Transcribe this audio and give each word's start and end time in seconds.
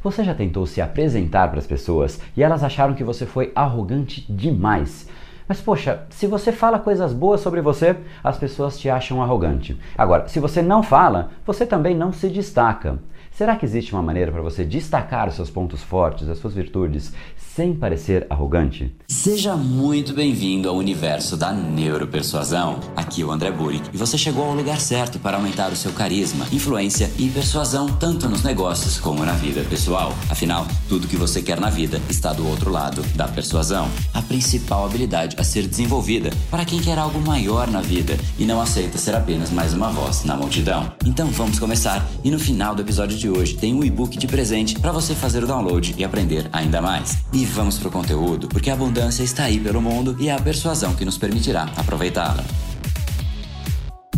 Você 0.00 0.22
já 0.22 0.32
tentou 0.32 0.64
se 0.64 0.80
apresentar 0.80 1.48
para 1.48 1.58
as 1.58 1.66
pessoas 1.66 2.20
e 2.36 2.40
elas 2.44 2.62
acharam 2.62 2.94
que 2.94 3.02
você 3.02 3.26
foi 3.26 3.50
arrogante 3.52 4.24
demais? 4.32 5.08
Mas 5.48 5.60
poxa, 5.60 6.04
se 6.10 6.24
você 6.28 6.52
fala 6.52 6.78
coisas 6.78 7.12
boas 7.12 7.40
sobre 7.40 7.60
você, 7.60 7.96
as 8.22 8.38
pessoas 8.38 8.78
te 8.78 8.88
acham 8.88 9.20
arrogante. 9.20 9.76
Agora, 9.96 10.28
se 10.28 10.38
você 10.38 10.62
não 10.62 10.84
fala, 10.84 11.30
você 11.44 11.66
também 11.66 11.96
não 11.96 12.12
se 12.12 12.28
destaca. 12.28 12.96
Será 13.38 13.54
que 13.54 13.64
existe 13.64 13.92
uma 13.92 14.02
maneira 14.02 14.32
para 14.32 14.42
você 14.42 14.64
destacar 14.64 15.28
os 15.28 15.36
seus 15.36 15.48
pontos 15.48 15.80
fortes, 15.80 16.28
as 16.28 16.38
suas 16.38 16.54
virtudes, 16.54 17.12
sem 17.36 17.72
parecer 17.72 18.26
arrogante? 18.28 18.92
Seja 19.06 19.54
muito 19.54 20.12
bem-vindo 20.12 20.68
ao 20.68 20.74
universo 20.74 21.36
da 21.36 21.52
neuropersuasão. 21.52 22.80
Aqui 22.96 23.22
é 23.22 23.24
o 23.24 23.30
André 23.30 23.52
Burick 23.52 23.90
e 23.94 23.96
você 23.96 24.18
chegou 24.18 24.44
ao 24.44 24.54
lugar 24.54 24.80
certo 24.80 25.20
para 25.20 25.36
aumentar 25.36 25.70
o 25.70 25.76
seu 25.76 25.92
carisma, 25.92 26.48
influência 26.50 27.08
e 27.16 27.28
persuasão 27.28 27.86
tanto 27.86 28.28
nos 28.28 28.42
negócios 28.42 28.98
como 28.98 29.24
na 29.24 29.34
vida 29.34 29.62
pessoal. 29.70 30.12
Afinal, 30.28 30.66
tudo 30.88 31.06
que 31.06 31.16
você 31.16 31.40
quer 31.40 31.60
na 31.60 31.70
vida 31.70 32.00
está 32.10 32.32
do 32.32 32.44
outro 32.44 32.72
lado 32.72 33.02
da 33.14 33.28
persuasão. 33.28 33.88
A 34.12 34.20
principal 34.20 34.84
habilidade 34.84 35.36
a 35.38 35.44
ser 35.44 35.64
desenvolvida 35.68 36.30
para 36.50 36.64
quem 36.64 36.80
quer 36.80 36.98
algo 36.98 37.20
maior 37.20 37.68
na 37.68 37.80
vida 37.80 38.18
e 38.36 38.44
não 38.44 38.60
aceita 38.60 38.98
ser 38.98 39.14
apenas 39.14 39.52
mais 39.52 39.72
uma 39.74 39.90
voz 39.90 40.24
na 40.24 40.36
multidão. 40.36 40.92
Então 41.06 41.28
vamos 41.28 41.60
começar 41.60 42.04
e 42.24 42.32
no 42.32 42.38
final 42.40 42.74
do 42.74 42.82
episódio 42.82 43.16
de 43.16 43.27
hoje 43.30 43.56
tem 43.56 43.74
um 43.74 43.84
e-book 43.84 44.16
de 44.18 44.26
presente 44.26 44.78
para 44.78 44.92
você 44.92 45.14
fazer 45.14 45.44
o 45.44 45.46
download 45.46 45.94
e 45.96 46.04
aprender 46.04 46.48
ainda 46.52 46.80
mais. 46.80 47.18
E 47.32 47.44
vamos 47.44 47.78
pro 47.78 47.90
conteúdo, 47.90 48.48
porque 48.48 48.70
a 48.70 48.74
abundância 48.74 49.22
está 49.22 49.44
aí 49.44 49.58
pelo 49.58 49.80
mundo 49.80 50.16
e 50.18 50.28
é 50.28 50.32
a 50.32 50.40
persuasão 50.40 50.94
que 50.94 51.04
nos 51.04 51.18
permitirá 51.18 51.68
aproveitá-la. 51.76 52.44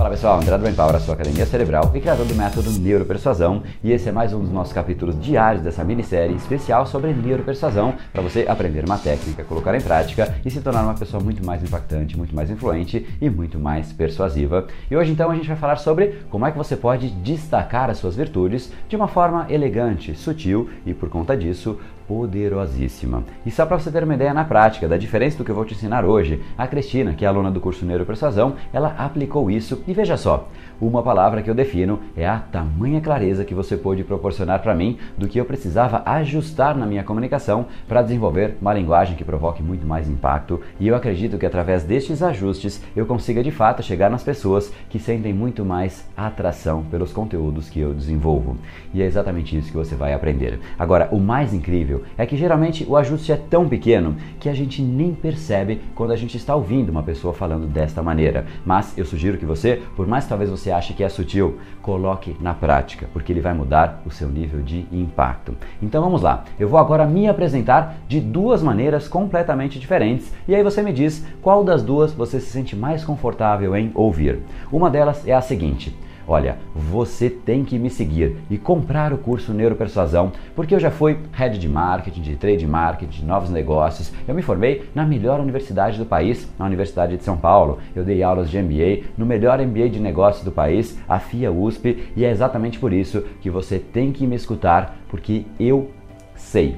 Fala 0.00 0.08
pessoal, 0.08 0.40
André 0.40 0.56
do 0.56 0.66
Empower, 0.66 0.96
a 0.96 0.98
sua 0.98 1.12
academia 1.12 1.44
cerebral 1.44 1.92
e 1.94 2.00
criador 2.00 2.24
do 2.24 2.34
método 2.34 2.70
Neuropersuasão. 2.70 3.62
E 3.84 3.92
esse 3.92 4.08
é 4.08 4.12
mais 4.12 4.32
um 4.32 4.40
dos 4.40 4.50
nossos 4.50 4.72
capítulos 4.72 5.20
diários 5.20 5.62
dessa 5.62 5.84
minissérie 5.84 6.34
especial 6.34 6.86
sobre 6.86 7.12
neuropersuasão, 7.12 7.92
para 8.10 8.22
você 8.22 8.46
aprender 8.48 8.82
uma 8.82 8.96
técnica, 8.96 9.44
colocar 9.44 9.74
em 9.74 9.80
prática 9.82 10.34
e 10.42 10.50
se 10.50 10.62
tornar 10.62 10.84
uma 10.84 10.94
pessoa 10.94 11.22
muito 11.22 11.44
mais 11.44 11.62
impactante, 11.62 12.16
muito 12.16 12.34
mais 12.34 12.50
influente 12.50 13.06
e 13.20 13.28
muito 13.28 13.58
mais 13.58 13.92
persuasiva. 13.92 14.66
E 14.90 14.96
hoje 14.96 15.12
então 15.12 15.30
a 15.30 15.34
gente 15.34 15.48
vai 15.48 15.56
falar 15.58 15.76
sobre 15.76 16.22
como 16.30 16.46
é 16.46 16.50
que 16.50 16.56
você 16.56 16.76
pode 16.76 17.10
destacar 17.10 17.90
as 17.90 17.98
suas 17.98 18.16
virtudes 18.16 18.72
de 18.88 18.96
uma 18.96 19.06
forma 19.06 19.48
elegante, 19.50 20.14
sutil 20.14 20.70
e 20.86 20.94
por 20.94 21.10
conta 21.10 21.36
disso 21.36 21.78
poderosíssima. 22.10 23.22
E 23.46 23.52
só 23.52 23.64
para 23.64 23.78
você 23.78 23.88
ter 23.88 24.02
uma 24.02 24.16
ideia 24.16 24.34
na 24.34 24.44
prática 24.44 24.88
da 24.88 24.96
diferença 24.96 25.38
do 25.38 25.44
que 25.44 25.50
eu 25.52 25.54
vou 25.54 25.64
te 25.64 25.74
ensinar 25.74 26.04
hoje, 26.04 26.42
a 26.58 26.66
Cristina, 26.66 27.14
que 27.14 27.24
é 27.24 27.28
aluna 27.28 27.52
do 27.52 27.60
curso 27.60 27.86
Neuropersuasão, 27.86 28.56
ela 28.72 28.96
aplicou 28.98 29.48
isso 29.48 29.80
e 29.86 29.92
veja 29.92 30.16
só, 30.16 30.48
uma 30.80 31.02
palavra 31.02 31.42
que 31.42 31.48
eu 31.48 31.54
defino 31.54 32.00
é 32.16 32.26
a 32.26 32.38
tamanha 32.38 33.02
clareza 33.02 33.44
que 33.44 33.54
você 33.54 33.76
pôde 33.76 34.02
proporcionar 34.02 34.60
para 34.60 34.74
mim 34.74 34.98
do 35.16 35.28
que 35.28 35.38
eu 35.38 35.44
precisava 35.44 36.02
ajustar 36.06 36.74
na 36.74 36.86
minha 36.86 37.04
comunicação 37.04 37.66
para 37.86 38.00
desenvolver 38.00 38.56
uma 38.60 38.72
linguagem 38.72 39.14
que 39.14 39.22
provoque 39.22 39.62
muito 39.62 39.86
mais 39.86 40.08
impacto. 40.08 40.58
E 40.80 40.88
eu 40.88 40.96
acredito 40.96 41.36
que 41.36 41.44
através 41.44 41.84
destes 41.84 42.22
ajustes 42.22 42.82
eu 42.96 43.04
consiga 43.04 43.42
de 43.42 43.50
fato 43.50 43.82
chegar 43.82 44.10
nas 44.10 44.24
pessoas 44.24 44.72
que 44.88 44.98
sentem 44.98 45.34
muito 45.34 45.66
mais 45.66 46.08
atração 46.16 46.82
pelos 46.90 47.12
conteúdos 47.12 47.68
que 47.68 47.78
eu 47.78 47.92
desenvolvo. 47.92 48.56
E 48.94 49.02
é 49.02 49.06
exatamente 49.06 49.56
isso 49.56 49.70
que 49.70 49.76
você 49.76 49.94
vai 49.94 50.14
aprender. 50.14 50.58
Agora, 50.78 51.08
o 51.12 51.20
mais 51.20 51.52
incrível 51.52 51.99
é 52.16 52.26
que 52.26 52.36
geralmente 52.36 52.84
o 52.88 52.96
ajuste 52.96 53.32
é 53.32 53.36
tão 53.36 53.68
pequeno 53.68 54.16
que 54.38 54.48
a 54.48 54.54
gente 54.54 54.82
nem 54.82 55.14
percebe 55.14 55.80
quando 55.94 56.12
a 56.12 56.16
gente 56.16 56.36
está 56.36 56.54
ouvindo 56.54 56.90
uma 56.90 57.02
pessoa 57.02 57.32
falando 57.32 57.66
desta 57.66 58.02
maneira. 58.02 58.46
Mas 58.64 58.96
eu 58.96 59.04
sugiro 59.04 59.38
que 59.38 59.46
você, 59.46 59.82
por 59.96 60.06
mais 60.06 60.24
que 60.24 60.30
talvez 60.30 60.50
você 60.50 60.70
ache 60.70 60.94
que 60.94 61.04
é 61.04 61.08
sutil, 61.08 61.58
coloque 61.82 62.36
na 62.40 62.54
prática, 62.54 63.08
porque 63.12 63.32
ele 63.32 63.40
vai 63.40 63.54
mudar 63.54 64.02
o 64.06 64.10
seu 64.10 64.28
nível 64.28 64.62
de 64.62 64.86
impacto. 64.92 65.56
Então 65.82 66.02
vamos 66.02 66.22
lá. 66.22 66.44
Eu 66.58 66.68
vou 66.68 66.78
agora 66.78 67.06
me 67.06 67.28
apresentar 67.28 67.96
de 68.08 68.20
duas 68.20 68.62
maneiras 68.62 69.08
completamente 69.08 69.78
diferentes 69.78 70.32
e 70.46 70.54
aí 70.54 70.62
você 70.62 70.82
me 70.82 70.92
diz 70.92 71.24
qual 71.42 71.64
das 71.64 71.82
duas 71.82 72.12
você 72.12 72.40
se 72.40 72.50
sente 72.50 72.76
mais 72.76 73.04
confortável 73.04 73.76
em 73.76 73.90
ouvir. 73.94 74.40
Uma 74.70 74.90
delas 74.90 75.26
é 75.26 75.32
a 75.32 75.40
seguinte: 75.40 75.96
Olha, 76.32 76.58
você 76.76 77.28
tem 77.28 77.64
que 77.64 77.76
me 77.76 77.90
seguir 77.90 78.36
e 78.48 78.56
comprar 78.56 79.12
o 79.12 79.18
curso 79.18 79.52
Neuropersuasão, 79.52 80.30
porque 80.54 80.72
eu 80.72 80.78
já 80.78 80.88
fui 80.88 81.18
head 81.32 81.58
de 81.58 81.68
marketing, 81.68 82.20
de 82.20 82.36
trade 82.36 82.64
marketing, 82.68 83.22
de 83.22 83.24
novos 83.24 83.50
negócios. 83.50 84.12
Eu 84.28 84.34
me 84.36 84.40
formei 84.40 84.88
na 84.94 85.04
melhor 85.04 85.40
universidade 85.40 85.98
do 85.98 86.06
país, 86.06 86.48
na 86.56 86.66
Universidade 86.66 87.16
de 87.16 87.24
São 87.24 87.36
Paulo. 87.36 87.80
Eu 87.96 88.04
dei 88.04 88.22
aulas 88.22 88.48
de 88.48 88.62
MBA 88.62 89.08
no 89.18 89.26
melhor 89.26 89.58
MBA 89.58 89.88
de 89.88 89.98
negócios 89.98 90.44
do 90.44 90.52
país, 90.52 90.96
a 91.08 91.18
FIA 91.18 91.50
USP, 91.50 92.12
e 92.14 92.24
é 92.24 92.30
exatamente 92.30 92.78
por 92.78 92.92
isso 92.92 93.24
que 93.40 93.50
você 93.50 93.80
tem 93.80 94.12
que 94.12 94.24
me 94.24 94.36
escutar, 94.36 94.98
porque 95.08 95.44
eu 95.58 95.90
sei 96.36 96.76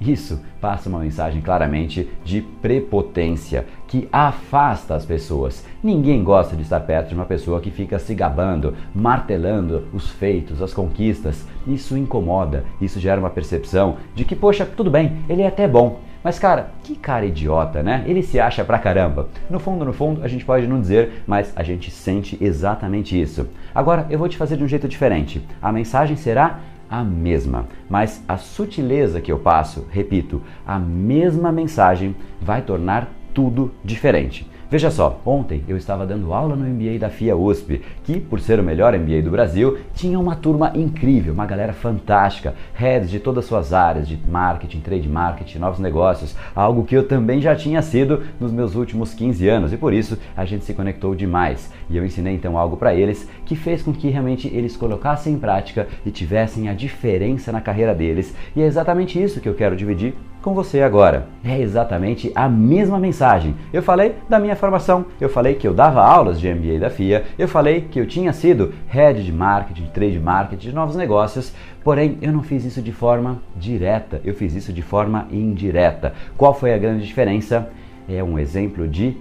isso 0.00 0.40
passa 0.60 0.88
uma 0.88 0.98
mensagem 0.98 1.40
claramente 1.40 2.08
de 2.24 2.42
prepotência 2.42 3.64
que 3.96 4.08
afasta 4.12 4.94
as 4.94 5.06
pessoas. 5.06 5.64
Ninguém 5.82 6.22
gosta 6.22 6.54
de 6.54 6.60
estar 6.60 6.80
perto 6.80 7.08
de 7.08 7.14
uma 7.14 7.24
pessoa 7.24 7.62
que 7.62 7.70
fica 7.70 7.98
se 7.98 8.14
gabando, 8.14 8.74
martelando 8.94 9.84
os 9.94 10.10
feitos, 10.10 10.60
as 10.60 10.74
conquistas. 10.74 11.46
Isso 11.66 11.96
incomoda, 11.96 12.64
isso 12.78 13.00
gera 13.00 13.18
uma 13.18 13.30
percepção 13.30 13.96
de 14.14 14.26
que, 14.26 14.36
poxa, 14.36 14.66
tudo 14.66 14.90
bem, 14.90 15.22
ele 15.30 15.40
é 15.40 15.46
até 15.46 15.66
bom. 15.66 16.00
Mas 16.22 16.38
cara, 16.38 16.72
que 16.82 16.94
cara 16.94 17.24
idiota, 17.24 17.82
né? 17.82 18.04
Ele 18.06 18.22
se 18.22 18.38
acha 18.38 18.64
pra 18.64 18.78
caramba. 18.78 19.28
No 19.48 19.58
fundo, 19.58 19.84
no 19.84 19.94
fundo, 19.94 20.22
a 20.22 20.28
gente 20.28 20.44
pode 20.44 20.66
não 20.66 20.80
dizer, 20.80 21.22
mas 21.26 21.52
a 21.56 21.62
gente 21.62 21.90
sente 21.90 22.36
exatamente 22.38 23.18
isso. 23.18 23.48
Agora, 23.74 24.06
eu 24.10 24.18
vou 24.18 24.28
te 24.28 24.36
fazer 24.36 24.58
de 24.58 24.64
um 24.64 24.68
jeito 24.68 24.88
diferente. 24.88 25.40
A 25.62 25.72
mensagem 25.72 26.16
será 26.16 26.60
a 26.90 27.02
mesma, 27.02 27.66
mas 27.88 28.22
a 28.28 28.36
sutileza 28.36 29.20
que 29.20 29.32
eu 29.32 29.38
passo, 29.38 29.86
repito, 29.90 30.42
a 30.66 30.78
mesma 30.78 31.50
mensagem 31.50 32.14
vai 32.40 32.62
tornar 32.62 33.08
tudo 33.36 33.70
diferente. 33.84 34.48
Veja 34.68 34.90
só, 34.90 35.20
ontem 35.24 35.62
eu 35.68 35.76
estava 35.76 36.04
dando 36.04 36.32
aula 36.32 36.56
no 36.56 36.64
MBA 36.64 36.98
da 36.98 37.08
FIA 37.08 37.36
USP, 37.36 37.82
que, 38.02 38.18
por 38.18 38.40
ser 38.40 38.58
o 38.58 38.64
melhor 38.64 38.98
MBA 38.98 39.22
do 39.22 39.30
Brasil, 39.30 39.78
tinha 39.94 40.18
uma 40.18 40.34
turma 40.34 40.72
incrível, 40.74 41.34
uma 41.34 41.46
galera 41.46 41.72
fantástica, 41.72 42.52
heads 42.74 43.08
de 43.08 43.20
todas 43.20 43.44
as 43.44 43.48
suas 43.48 43.72
áreas, 43.72 44.08
de 44.08 44.18
marketing, 44.28 44.80
trade 44.80 45.08
marketing, 45.08 45.58
novos 45.58 45.78
negócios, 45.78 46.34
algo 46.52 46.82
que 46.82 46.96
eu 46.96 47.06
também 47.06 47.40
já 47.40 47.54
tinha 47.54 47.80
sido 47.80 48.24
nos 48.40 48.50
meus 48.50 48.74
últimos 48.74 49.14
15 49.14 49.46
anos 49.48 49.72
e 49.72 49.76
por 49.76 49.92
isso 49.92 50.18
a 50.36 50.44
gente 50.44 50.64
se 50.64 50.74
conectou 50.74 51.14
demais. 51.14 51.70
E 51.88 51.96
eu 51.96 52.04
ensinei 52.04 52.34
então 52.34 52.58
algo 52.58 52.76
para 52.76 52.92
eles 52.92 53.28
que 53.44 53.54
fez 53.54 53.82
com 53.82 53.92
que 53.92 54.08
realmente 54.08 54.48
eles 54.48 54.76
colocassem 54.76 55.34
em 55.34 55.38
prática 55.38 55.86
e 56.04 56.10
tivessem 56.10 56.68
a 56.68 56.74
diferença 56.74 57.52
na 57.52 57.60
carreira 57.60 57.94
deles. 57.94 58.34
E 58.56 58.62
é 58.62 58.66
exatamente 58.66 59.22
isso 59.22 59.40
que 59.40 59.48
eu 59.48 59.54
quero 59.54 59.76
dividir 59.76 60.14
com 60.46 60.54
você 60.54 60.80
agora. 60.80 61.26
É 61.42 61.60
exatamente 61.60 62.30
a 62.32 62.48
mesma 62.48 63.00
mensagem. 63.00 63.56
Eu 63.72 63.82
falei 63.82 64.14
da 64.28 64.38
minha 64.38 64.54
formação, 64.54 65.06
eu 65.20 65.28
falei 65.28 65.56
que 65.56 65.66
eu 65.66 65.74
dava 65.74 66.00
aulas 66.00 66.38
de 66.38 66.48
MBA 66.48 66.78
da 66.78 66.88
FIA, 66.88 67.24
eu 67.36 67.48
falei 67.48 67.80
que 67.80 67.98
eu 67.98 68.06
tinha 68.06 68.32
sido 68.32 68.72
head 68.86 69.24
de 69.24 69.32
marketing, 69.32 69.86
trade 69.86 70.20
marketing, 70.20 70.68
de 70.68 70.72
novos 70.72 70.94
negócios, 70.94 71.52
porém 71.82 72.16
eu 72.22 72.32
não 72.32 72.44
fiz 72.44 72.64
isso 72.64 72.80
de 72.80 72.92
forma 72.92 73.42
direta, 73.56 74.20
eu 74.24 74.34
fiz 74.34 74.54
isso 74.54 74.72
de 74.72 74.82
forma 74.82 75.26
indireta. 75.32 76.14
Qual 76.36 76.54
foi 76.54 76.72
a 76.72 76.78
grande 76.78 77.04
diferença? 77.04 77.68
É 78.08 78.22
um 78.22 78.38
exemplo 78.38 78.86
de 78.86 79.16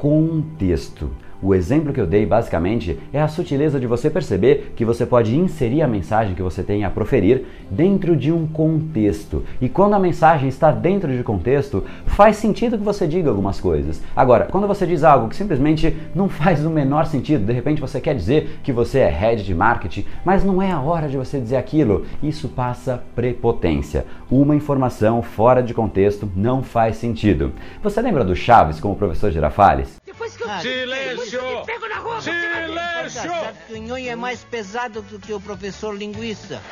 contexto. 0.00 1.08
O 1.44 1.54
exemplo 1.54 1.92
que 1.92 2.00
eu 2.00 2.06
dei 2.06 2.24
basicamente 2.24 2.98
é 3.12 3.20
a 3.20 3.28
sutileza 3.28 3.78
de 3.78 3.86
você 3.86 4.08
perceber 4.08 4.72
que 4.74 4.82
você 4.82 5.04
pode 5.04 5.36
inserir 5.36 5.82
a 5.82 5.86
mensagem 5.86 6.34
que 6.34 6.40
você 6.40 6.62
tem 6.62 6.84
a 6.84 6.90
proferir 6.90 7.44
dentro 7.70 8.16
de 8.16 8.32
um 8.32 8.46
contexto. 8.46 9.44
E 9.60 9.68
quando 9.68 9.92
a 9.92 9.98
mensagem 9.98 10.48
está 10.48 10.72
dentro 10.72 11.14
de 11.14 11.22
contexto, 11.22 11.84
faz 12.06 12.36
sentido 12.36 12.78
que 12.78 12.82
você 12.82 13.06
diga 13.06 13.28
algumas 13.28 13.60
coisas. 13.60 14.02
Agora, 14.16 14.46
quando 14.46 14.66
você 14.66 14.86
diz 14.86 15.04
algo 15.04 15.28
que 15.28 15.36
simplesmente 15.36 15.94
não 16.14 16.30
faz 16.30 16.64
o 16.64 16.70
menor 16.70 17.04
sentido, 17.04 17.44
de 17.44 17.52
repente 17.52 17.78
você 17.78 18.00
quer 18.00 18.14
dizer 18.14 18.60
que 18.62 18.72
você 18.72 19.00
é 19.00 19.10
head 19.10 19.44
de 19.44 19.54
marketing, 19.54 20.06
mas 20.24 20.42
não 20.42 20.62
é 20.62 20.70
a 20.70 20.80
hora 20.80 21.10
de 21.10 21.18
você 21.18 21.38
dizer 21.38 21.56
aquilo, 21.56 22.06
isso 22.22 22.48
passa 22.48 23.04
prepotência. 23.14 24.06
Uma 24.30 24.56
informação 24.56 25.20
fora 25.20 25.62
de 25.62 25.74
contexto 25.74 26.26
não 26.34 26.62
faz 26.62 26.96
sentido. 26.96 27.52
Você 27.82 28.00
lembra 28.00 28.24
do 28.24 28.34
Chaves 28.34 28.80
como 28.80 28.96
professor 28.96 29.30
Girafales? 29.30 30.00
Depois 30.14 30.36
que 30.36 30.44
eu... 30.44 30.60
Silêncio! 30.60 31.40
Te 31.40 31.66
pego 31.66 31.88
na 31.88 31.96
rua, 31.96 32.22
Silêncio! 32.22 33.10
Sabe 33.10 33.58
que 33.66 33.72
o 33.72 33.76
nhonho 33.78 34.10
é 34.10 34.14
mais 34.14 34.44
pesado 34.44 35.02
do 35.02 35.18
que 35.18 35.32
o 35.32 35.40
professor 35.40 35.92
linguiça. 35.92 36.62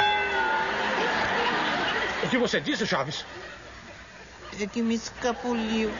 O 2.23 2.29
que 2.29 2.39
você 2.39 2.61
disse, 2.61 2.87
Chaves? 2.87 3.27
É 4.61 4.67
que 4.67 4.81
me 4.81 4.95
escapuliu. 4.95 5.91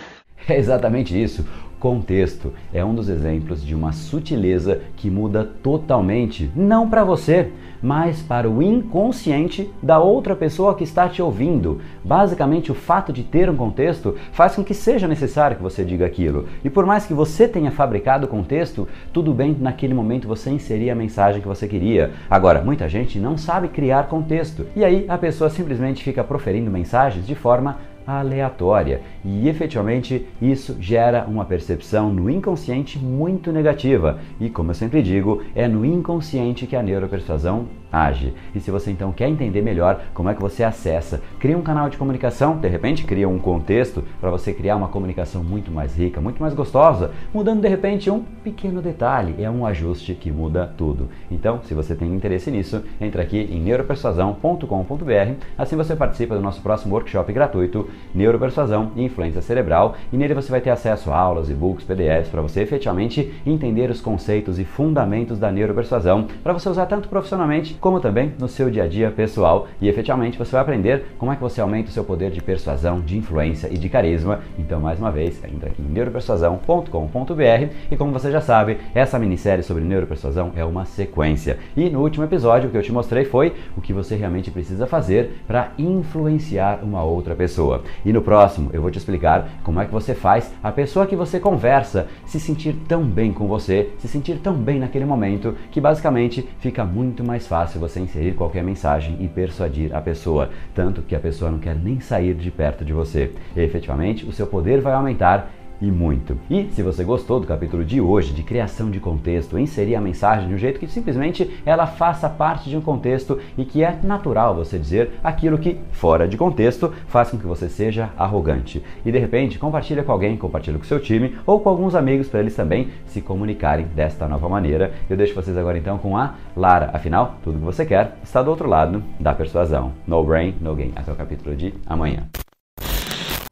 É 0.49 0.59
exatamente 0.59 1.21
isso. 1.21 1.45
Contexto 1.79 2.53
é 2.73 2.85
um 2.85 2.95
dos 2.95 3.09
exemplos 3.09 3.65
de 3.65 3.75
uma 3.75 3.91
sutileza 3.91 4.81
que 4.97 5.11
muda 5.11 5.45
totalmente, 5.45 6.49
não 6.55 6.89
para 6.89 7.03
você, 7.03 7.51
mas 7.83 8.23
para 8.23 8.49
o 8.49 8.63
inconsciente 8.63 9.69
da 9.83 9.99
outra 9.99 10.37
pessoa 10.37 10.77
que 10.77 10.85
está 10.85 11.09
te 11.09 11.21
ouvindo. 11.21 11.81
Basicamente, 12.05 12.71
o 12.71 12.75
fato 12.77 13.13
de 13.13 13.25
ter 13.25 13.51
um 13.51 13.57
contexto 13.57 14.15
faz 14.31 14.55
com 14.55 14.63
que 14.63 14.75
seja 14.75 15.09
necessário 15.09 15.57
que 15.57 15.63
você 15.63 15.85
diga 15.85 16.07
aquilo. 16.07 16.47
E 16.65 16.71
por 16.71 16.87
mais 16.87 17.05
que 17.05 17.13
você 17.13 17.49
tenha 17.49 17.73
fabricado 17.73 18.27
o 18.27 18.31
contexto, 18.31 18.87
tudo 19.13 19.35
bem 19.35 19.57
naquele 19.59 19.93
momento 19.93 20.29
você 20.29 20.51
inserir 20.51 20.89
a 20.89 20.95
mensagem 20.95 21.43
que 21.43 21.49
você 21.49 21.67
queria. 21.67 22.13
Agora, 22.31 22.63
muita 22.63 22.89
gente 22.89 23.19
não 23.19 23.37
sabe 23.37 23.67
criar 23.67 24.09
contexto. 24.09 24.67
E 24.77 24.85
aí 24.85 25.05
a 25.09 25.19
pessoa 25.19 25.51
simplesmente 25.51 26.05
fica 26.05 26.23
proferindo 26.23 26.71
mensagens 26.71 27.27
de 27.27 27.35
forma 27.35 27.79
aleatória. 28.07 29.01
E 29.25 29.49
efetivamente 29.49 30.27
isso 30.41 30.77
gera 30.81 31.25
uma 31.27 31.45
percepção 31.45 32.13
no 32.13 32.31
inconsciente 32.31 32.99
muito 32.99 33.53
negativa. 33.53 34.19
E 34.41 34.49
como 34.49 34.71
eu 34.71 34.75
sempre 34.75 35.03
digo 35.03 35.43
é 35.55 35.69
no 35.69 35.85
inconsciente 35.85 36.67
que 36.67 36.77
a 36.77 36.83
neuropersuasão 36.83 37.67
age. 37.93 38.33
E 38.55 38.61
se 38.61 38.71
você 38.71 38.91
então 38.91 39.13
quer 39.13 39.29
entender 39.29 39.61
melhor 39.61 40.01
como 40.15 40.29
é 40.31 40.35
que 40.35 40.41
você 40.41 40.65
acessa, 40.65 41.21
cria 41.39 41.59
um 41.59 41.63
canal 41.63 41.91
de 41.91 41.97
comunicação, 41.97 42.57
de 42.57 42.69
repente 42.69 43.05
cria 43.05 43.29
um 43.29 43.39
contexto 43.39 44.03
para 44.21 44.31
você 44.31 44.53
criar 44.53 44.77
uma 44.77 44.89
comunicação 44.89 45.45
muito 45.45 45.71
mais 45.71 45.97
rica, 45.97 46.21
muito 46.21 46.41
mais 46.41 46.55
gostosa, 46.55 47.11
mudando 47.33 47.61
de 47.61 47.69
repente 47.69 48.11
um 48.11 48.21
pequeno 48.43 48.81
detalhe, 48.81 49.43
é 49.43 49.51
um 49.51 49.67
ajuste 49.67 50.15
que 50.15 50.31
muda 50.31 50.73
tudo. 50.77 51.09
Então, 51.31 51.61
se 51.65 51.75
você 51.75 51.95
tem 51.95 52.15
interesse 52.15 52.51
nisso, 52.51 52.83
entra 53.01 53.23
aqui 53.23 53.39
em 53.39 53.61
neuropersuasão.com.br, 53.61 55.45
assim 55.59 55.77
você 55.77 55.95
participa 55.95 56.35
do 56.35 56.41
nosso 56.41 56.63
próximo 56.63 56.95
workshop 56.95 57.33
gratuito 57.33 57.89
Neuropersuasão 58.15 58.93
e 58.97 59.05
Influência 59.05 59.43
Cerebral, 59.43 59.97
e 60.13 60.17
nele 60.17 60.35
você 60.35 60.51
vai 60.51 60.61
ter 60.61 60.71
acesso 60.71 61.11
a 61.11 61.19
aulas, 61.19 61.51
e-books, 61.51 61.85
PDFs 61.85 62.29
para 62.29 62.43
você 62.43 62.63
efetivamente 62.63 63.35
entender 63.45 63.91
os 63.91 64.01
conceitos 64.01 64.59
e 64.59 64.65
fundamentos 64.65 65.39
da 65.39 65.51
neuropersuasão, 65.51 66.27
para 66.43 66.53
você 66.53 66.69
usar 66.69 66.87
tanto 66.87 67.09
profissionalmente 67.09 67.75
como 67.83 67.99
também 67.99 68.33
no 68.39 68.47
seu 68.47 68.71
dia 68.71 68.85
a 68.85 68.87
dia 68.87 69.11
pessoal 69.11 69.67
e 69.81 69.89
efetivamente 69.89 70.39
você 70.39 70.53
vai 70.53 70.61
aprender 70.61 71.05
como 71.19 71.33
é 71.33 71.35
que 71.35 71.43
você 71.43 71.61
aumenta 71.61 71.91
o 71.91 71.93
seu 71.93 72.05
poder 72.05 72.31
de 72.31 72.41
persuasão, 72.41 73.01
de 73.01 73.19
influência 73.19 73.67
e 73.69 73.77
de 73.77 73.89
carisma. 73.89 74.39
Então, 74.57 74.79
mais 74.79 75.01
uma 75.01 75.11
vez, 75.11 75.43
entra 75.45 75.69
aqui 75.69 75.83
em 75.83 75.87
neuropersuasão.com.br 75.87 77.75
e 77.91 77.97
como 77.97 78.13
você 78.13 78.31
já 78.31 78.41
sabe, 78.41 78.79
essa 78.95 79.19
minissérie 79.19 79.65
sobre 79.65 79.83
neuropersuasão 79.83 80.53
é 80.55 80.65
uma 80.65 80.85
sequência. 80.85 81.59
E 81.77 81.91
no 81.91 82.01
último 82.01 82.25
episódio 82.25 82.69
o 82.69 82.71
que 82.71 82.79
eu 82.79 82.83
te 82.83 82.93
mostrei 82.93 83.25
foi 83.25 83.53
o 83.77 83.81
que 83.81 83.93
você 83.93 84.15
realmente 84.15 84.53
precisa 84.53 84.87
fazer 84.87 85.43
para 85.49 85.73
influenciar 85.77 86.85
uma 86.85 87.03
outra 87.03 87.35
pessoa. 87.35 87.83
E 88.05 88.13
no 88.13 88.23
próximo 88.23 88.71
eu 88.73 88.81
vou 88.81 88.93
te 88.93 88.99
explicar 88.99 89.49
como 89.65 89.81
é 89.81 89.87
que 89.87 89.93
você 89.93 90.15
faz 90.15 90.55
a 90.63 90.71
pessoa 90.71 91.05
que 91.05 91.17
você 91.17 91.41
conversa 91.41 92.07
se 92.27 92.39
sentir 92.39 92.77
tão 92.87 93.03
bem 93.03 93.33
com 93.33 93.49
você, 93.49 93.91
se 93.99 94.07
sentir 94.07 94.37
tão 94.37 94.55
bem 94.55 94.79
naquele 94.79 95.05
momento 95.05 95.57
que 95.73 95.81
basicamente 95.81 96.49
fica 96.61 96.85
muito 96.85 97.25
mais 97.25 97.45
fácil 97.45 97.72
fácil 97.73 97.81
você 97.81 98.01
inserir 98.01 98.35
qualquer 98.35 98.63
mensagem 98.63 99.17
e 99.21 99.29
persuadir 99.29 99.95
a 99.95 100.01
pessoa, 100.01 100.51
tanto 100.75 101.03
que 101.03 101.15
a 101.15 101.21
pessoa 101.21 101.51
não 101.51 101.59
quer 101.59 101.75
nem 101.75 102.01
sair 102.01 102.35
de 102.35 102.51
perto 102.51 102.85
de 102.85 102.93
você. 102.93 103.33
E, 103.57 103.61
efetivamente, 103.61 104.27
o 104.27 104.33
seu 104.33 104.47
poder 104.47 104.81
vai 104.81 104.93
aumentar 104.93 105.51
e 105.83 105.91
muito. 105.91 106.39
E 106.49 106.69
se 106.73 106.83
você 106.83 107.03
gostou 107.03 107.41
do 107.41 107.47
capítulo 107.47 107.85
de 107.85 108.01
hoje 108.01 108.33
de 108.33 108.45
criação 108.45 108.89
de 108.89 109.01
contexto, 109.01 109.59
inserir 109.59 109.97
a 109.97 110.01
mensagem 110.01 110.49
de 110.49 110.55
um 110.55 110.59
jeito 110.59 110.79
que 110.79 110.87
simplesmente 110.87 111.61
ela 111.67 111.87
faça 111.87 112.29
parte 112.29 112.71
de 112.71 112.77
um 112.77 112.81
contexto 112.81 113.39
e 113.59 113.65
que 113.65 113.83
é 113.83 113.99
natural 114.03 114.55
você 114.55 114.79
dizer 114.79 115.11
aquilo 115.25 115.59
que 115.59 115.79
fora 115.91 116.29
de 116.29 116.37
contexto 116.37 116.93
faz 117.09 117.31
com 117.31 117.39
que 117.39 117.47
você 117.47 117.69
seja 117.69 118.11
arrogante. 118.17 118.83
E 119.05 119.11
de 119.11 119.19
repente, 119.19 119.59
compartilha 119.59 120.05
com 120.05 120.13
alguém, 120.13 120.37
compartilha 120.37 120.79
com 120.79 120.85
seu 120.85 121.01
time 121.01 121.37
ou 121.45 121.59
com 121.59 121.69
alguns 121.69 121.97
amigos 121.97 122.29
para 122.29 122.41
eles 122.41 122.55
também 122.55 122.89
se 123.07 123.21
comunicarem 123.21 123.87
desta 123.87 124.29
nova 124.29 124.49
maneira. 124.49 124.93
Eu 125.11 125.17
deixo 125.17 125.35
vocês 125.35 125.57
agora 125.57 125.77
então 125.77 125.99
com 125.99 126.17
a 126.17 126.35
Lara. 126.57 126.91
Afinal, 126.93 127.37
tudo 127.43 127.59
que 127.59 127.65
você 127.65 127.85
quer 127.85 128.17
está 128.23 128.41
do 128.41 128.51
outro 128.51 128.69
lado 128.69 129.03
da 129.19 129.35
persuasão. 129.35 129.93
No 130.07 130.23
brain, 130.23 130.55
no 130.61 130.77
gain. 130.77 130.93
Até 130.95 131.11
o 131.11 131.17
capítulo 131.17 131.57
de 131.57 131.75
amanhã. 131.87 132.29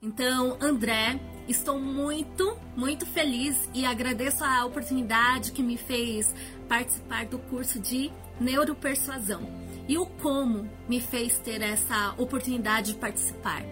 Então, 0.03 0.57
André, 0.61 1.21
Estou 1.51 1.81
muito, 1.81 2.57
muito 2.77 3.05
feliz 3.05 3.69
e 3.75 3.85
agradeço 3.85 4.45
a 4.45 4.65
oportunidade 4.65 5.51
que 5.51 5.65
me 5.65 5.77
fez 5.77 6.33
participar 6.69 7.27
do 7.27 7.41
curso 7.41 7.81
de 7.81 8.09
neuropersuasão 8.39 9.43
e 9.89 9.99
o 9.99 10.07
como 10.07 10.71
me 10.89 11.01
fez 11.01 11.39
ter 11.39 11.61
essa 11.61 12.15
oportunidade 12.17 12.93
de 12.93 12.99
participar. 13.01 13.65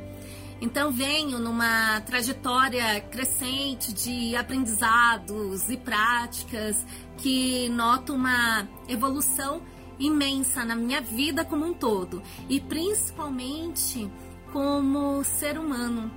Então 0.60 0.90
venho 0.90 1.38
numa 1.38 2.00
trajetória 2.00 3.00
crescente 3.02 3.92
de 3.92 4.34
aprendizados 4.34 5.70
e 5.70 5.76
práticas 5.76 6.84
que 7.18 7.68
noto 7.68 8.12
uma 8.12 8.66
evolução 8.88 9.62
imensa 10.00 10.64
na 10.64 10.74
minha 10.74 11.00
vida 11.00 11.44
como 11.44 11.64
um 11.64 11.74
todo 11.74 12.20
e 12.48 12.58
principalmente 12.60 14.10
como 14.52 15.22
ser 15.24 15.58
humano. 15.58 16.10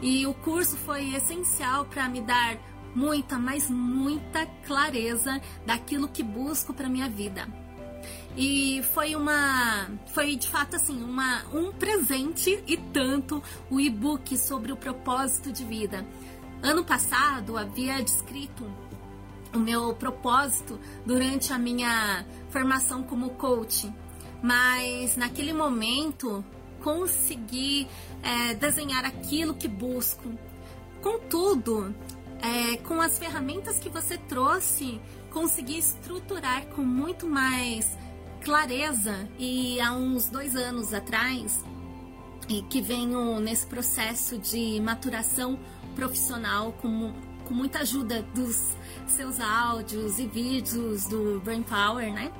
E 0.00 0.26
o 0.26 0.34
curso 0.34 0.76
foi 0.76 1.14
essencial 1.14 1.84
para 1.84 2.08
me 2.08 2.20
dar 2.20 2.58
muita, 2.94 3.38
mas 3.38 3.70
muita 3.70 4.46
clareza 4.66 5.40
daquilo 5.64 6.08
que 6.08 6.22
busco 6.22 6.72
para 6.72 6.88
minha 6.88 7.08
vida. 7.08 7.46
E 8.36 8.82
foi 8.94 9.14
uma, 9.16 9.90
foi 10.14 10.36
de 10.36 10.48
fato 10.48 10.76
assim, 10.76 11.02
uma, 11.02 11.44
um 11.52 11.72
presente 11.72 12.62
e 12.66 12.76
tanto 12.76 13.42
o 13.70 13.80
e-book 13.80 14.36
sobre 14.36 14.70
o 14.70 14.76
propósito 14.76 15.50
de 15.50 15.64
vida. 15.64 16.06
Ano 16.62 16.84
passado 16.84 17.56
havia 17.56 18.02
descrito 18.02 18.64
o 19.54 19.58
meu 19.58 19.94
propósito 19.94 20.78
durante 21.04 21.52
a 21.52 21.58
minha 21.58 22.24
formação 22.50 23.02
como 23.02 23.30
coach, 23.30 23.92
mas 24.42 25.16
naquele 25.16 25.52
momento 25.52 26.44
conseguir 26.82 27.86
é, 28.22 28.54
desenhar 28.54 29.04
aquilo 29.04 29.54
que 29.54 29.68
busco. 29.68 30.32
Contudo, 31.02 31.94
é, 32.40 32.76
com 32.78 33.00
as 33.00 33.18
ferramentas 33.18 33.78
que 33.78 33.88
você 33.88 34.16
trouxe, 34.16 35.00
consegui 35.30 35.78
estruturar 35.78 36.66
com 36.68 36.82
muito 36.82 37.26
mais 37.26 37.96
clareza. 38.42 39.28
E 39.38 39.80
há 39.80 39.92
uns 39.92 40.28
dois 40.28 40.56
anos 40.56 40.92
atrás, 40.92 41.62
e 42.48 42.62
que 42.62 42.80
venho 42.80 43.40
nesse 43.40 43.66
processo 43.66 44.38
de 44.38 44.80
maturação 44.80 45.58
profissional 45.94 46.72
com, 46.80 47.12
com 47.44 47.54
muita 47.54 47.80
ajuda 47.80 48.22
dos 48.34 48.74
seus 49.06 49.38
áudios 49.40 50.18
e 50.18 50.26
vídeos 50.26 51.04
do 51.04 51.40
Brain 51.40 51.62
Power, 51.62 52.12
né? 52.12 52.32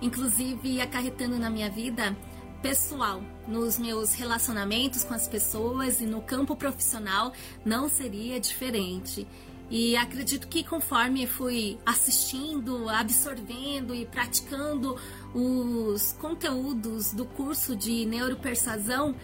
Inclusive 0.00 0.80
acarretando 0.80 1.38
na 1.38 1.50
minha 1.50 1.70
vida 1.70 2.16
pessoal, 2.62 3.22
nos 3.46 3.78
meus 3.78 4.14
relacionamentos 4.14 5.04
com 5.04 5.14
as 5.14 5.28
pessoas 5.28 6.00
e 6.00 6.06
no 6.06 6.20
campo 6.20 6.56
profissional 6.56 7.32
não 7.64 7.88
seria 7.88 8.40
diferente. 8.40 9.26
E 9.68 9.96
acredito 9.96 10.46
que 10.46 10.62
conforme 10.62 11.26
fui 11.26 11.78
assistindo, 11.84 12.88
absorvendo 12.88 13.94
e 13.94 14.06
praticando 14.06 14.96
os 15.34 16.12
conteúdos 16.20 17.12
do 17.12 17.24
curso 17.24 17.74
de 17.74 18.06
neuropersuasão, 18.06 19.14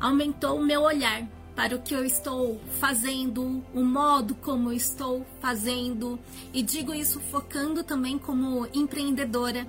aumentou 0.00 0.58
o 0.58 0.64
meu 0.64 0.82
olhar 0.82 1.28
para 1.54 1.74
o 1.74 1.80
que 1.80 1.94
eu 1.94 2.04
estou 2.04 2.60
fazendo, 2.78 3.64
o 3.74 3.82
modo 3.82 4.34
como 4.34 4.70
eu 4.70 4.76
estou 4.76 5.26
fazendo, 5.40 6.18
e 6.52 6.62
digo 6.62 6.92
isso 6.92 7.18
focando 7.18 7.82
também 7.82 8.18
como 8.18 8.68
empreendedora, 8.74 9.66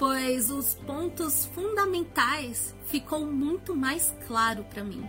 pois 0.00 0.50
os 0.50 0.76
pontos 0.86 1.44
fundamentais 1.54 2.74
ficou 2.86 3.26
muito 3.26 3.76
mais 3.76 4.14
claro 4.26 4.64
para 4.64 4.82
mim. 4.82 5.06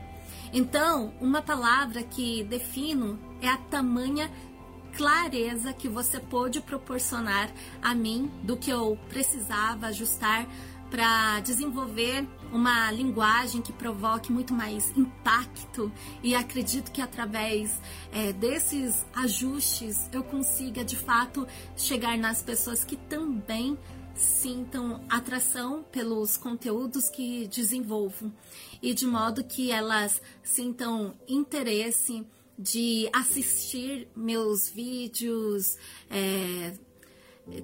Então, 0.52 1.14
uma 1.22 1.42
palavra 1.42 2.04
que 2.04 2.44
defino 2.44 3.18
é 3.42 3.48
a 3.48 3.56
tamanha 3.56 4.30
clareza 4.98 5.72
que 5.72 5.88
você 5.88 6.20
pôde 6.20 6.60
proporcionar 6.60 7.50
a 7.82 7.96
mim 7.96 8.30
do 8.44 8.58
que 8.58 8.70
eu 8.70 9.00
precisava 9.08 9.88
ajustar 9.88 10.46
para 10.90 11.40
desenvolver 11.40 12.28
uma 12.52 12.92
linguagem 12.92 13.62
que 13.62 13.72
provoque 13.72 14.30
muito 14.30 14.54
mais 14.54 14.92
impacto 14.98 15.90
e 16.22 16.36
acredito 16.36 16.92
que 16.92 17.02
através 17.02 17.80
é, 18.12 18.34
desses 18.34 19.06
ajustes 19.16 20.10
eu 20.12 20.22
consiga 20.22 20.84
de 20.84 20.98
fato 20.98 21.48
chegar 21.78 22.18
nas 22.18 22.44
pessoas 22.44 22.84
que 22.84 22.98
também 22.98 23.80
sintam 24.16 25.04
atração 25.10 25.84
pelos 25.84 26.38
conteúdos 26.38 27.10
que 27.10 27.48
desenvolvo 27.48 28.32
e 28.82 28.94
de 28.94 29.06
modo 29.06 29.44
que 29.44 29.72
elas 29.72 30.22
sintam 30.44 31.14
interesse 31.28 32.26
de 32.58 33.10
assistir 33.12 34.08
meus 34.16 34.70
vídeos, 34.70 35.78
é, 36.10 36.74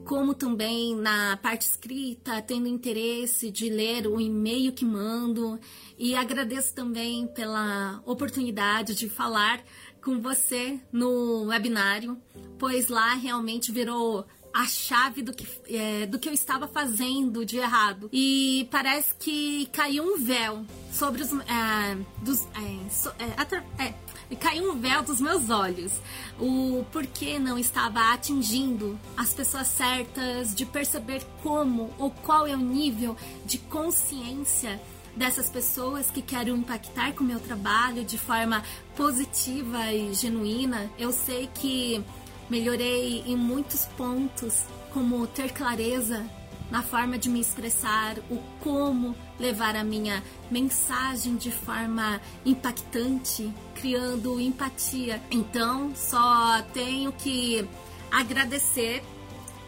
como 0.06 0.34
também 0.34 0.96
na 0.96 1.38
parte 1.38 1.68
escrita, 1.68 2.42
tendo 2.42 2.68
interesse 2.68 3.52
de 3.52 3.70
ler 3.70 4.08
o 4.08 4.20
e-mail 4.20 4.74
que 4.74 4.84
mando. 4.84 5.60
E 5.98 6.16
agradeço 6.16 6.74
também 6.74 7.28
pela 7.28 8.02
oportunidade 8.06 8.96
de 8.96 9.08
falar 9.08 9.64
com 10.04 10.20
você 10.20 10.80
no 10.92 11.44
webinário, 11.46 12.18
pois 12.58 12.88
lá 12.88 13.14
realmente 13.14 13.72
virou 13.72 14.26
a 14.54 14.66
chave 14.66 15.22
do 15.22 15.34
que, 15.34 15.48
é, 15.70 16.06
do 16.06 16.18
que 16.18 16.28
eu 16.28 16.34
estava 16.34 16.68
fazendo 16.68 17.46
de 17.46 17.58
errado. 17.58 18.10
E 18.12 18.68
parece 18.72 19.14
que 19.16 19.68
caiu 19.72 20.04
um 20.04 20.18
véu 20.18 20.66
sobre 20.92 21.22
os. 21.22 21.32
É, 21.32 21.98
dos, 22.22 22.42
é, 22.42 22.90
so, 22.90 23.10
é, 23.20 23.84
é, 23.84 24.36
caiu 24.36 24.72
um 24.72 24.80
véu 24.80 25.04
dos 25.04 25.22
meus 25.22 25.50
olhos. 25.50 25.94
O 26.40 26.86
porquê 26.92 27.40
não 27.40 27.58
estava 27.58 28.14
atingindo 28.14 29.00
as 29.16 29.34
pessoas 29.34 29.68
certas, 29.68 30.54
de 30.56 30.66
perceber 30.66 31.24
como 31.44 31.94
ou 31.98 32.12
qual 32.12 32.48
é 32.48 32.56
o 32.56 32.60
nível 32.60 33.16
de 33.46 33.58
consciência 33.58 34.80
dessas 35.16 35.50
pessoas 35.50 36.12
que 36.12 36.22
querem 36.22 36.54
impactar 36.54 37.14
com 37.14 37.24
o 37.24 37.28
meu 37.28 37.40
trabalho 37.40 38.06
de 38.06 38.18
forma 38.18 38.64
positiva 38.96 39.92
e 39.92 40.14
genuína. 40.14 40.90
Eu 40.98 41.12
sei 41.12 41.50
que 41.56 42.04
melhorei 42.50 43.24
em 43.26 43.36
muitos 43.36 43.86
pontos, 43.98 44.64
como 44.94 45.26
ter 45.28 45.52
clareza 45.52 46.26
na 46.70 46.82
forma 46.82 47.18
de 47.18 47.30
me 47.30 47.40
expressar, 47.40 48.18
o 48.30 48.38
como 48.60 49.16
levar 49.40 49.76
a 49.76 49.84
minha 49.84 50.24
mensagem 50.52 51.36
de 51.36 51.52
forma 51.52 52.20
impactante, 52.46 53.54
criando 53.76 54.40
empatia. 54.40 55.22
Então, 55.32 55.94
só 55.96 56.62
tenho 56.74 57.12
que 57.14 57.68
agradecer 58.12 59.04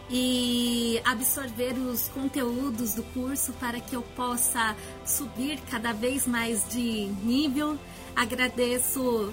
e 0.09 0.99
absorver 1.05 1.73
os 1.73 2.07
conteúdos 2.09 2.95
do 2.95 3.03
curso 3.03 3.53
para 3.53 3.79
que 3.79 3.95
eu 3.95 4.01
possa 4.01 4.75
subir 5.05 5.59
cada 5.69 5.93
vez 5.93 6.25
mais 6.25 6.67
de 6.67 7.05
nível. 7.23 7.77
Agradeço 8.15 9.31